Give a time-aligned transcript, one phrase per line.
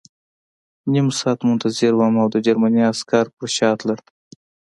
[0.93, 3.99] نیم ساعت منتظر وم او د جرمني عسکر په شا تلل